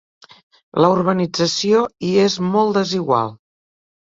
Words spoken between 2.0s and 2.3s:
hi